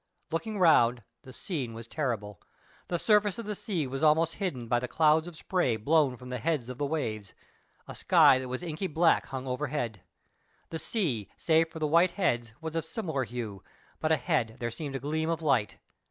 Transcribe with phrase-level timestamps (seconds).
[0.31, 2.41] Looking round, the scene was terrible.
[2.87, 6.29] The surface of the sea was almost hidden by the clouds of spray blown from
[6.29, 7.35] the heads of the waves;
[7.87, 10.01] a sky that was inky black hung overhead.
[10.71, 13.61] The sea, save for the white heads, was of similar hue,
[13.99, 15.77] but ahead there seemed a gleam of light.